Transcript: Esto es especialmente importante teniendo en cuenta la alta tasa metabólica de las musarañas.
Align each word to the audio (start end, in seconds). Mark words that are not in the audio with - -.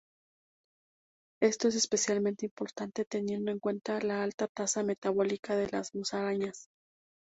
Esto 1.43 1.67
es 1.67 1.75
especialmente 1.75 2.47
importante 2.47 3.05
teniendo 3.05 3.51
en 3.51 3.59
cuenta 3.59 4.01
la 4.01 4.23
alta 4.23 4.47
tasa 4.47 4.81
metabólica 4.81 5.55
de 5.55 5.69
las 5.69 5.93
musarañas. 5.93 6.69